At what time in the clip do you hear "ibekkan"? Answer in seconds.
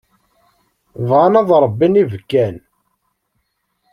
2.01-2.55